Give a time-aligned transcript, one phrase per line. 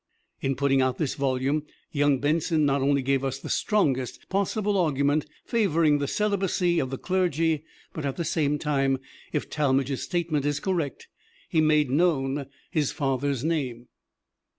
[0.41, 5.27] In putting out this volume, young Benson not only gave us the strongest possible argument
[5.45, 8.97] favoring the celibacy of the clergy, but at the same time,
[9.31, 11.07] if Talmage's statement is correct,
[11.49, 13.89] he made known his father's name.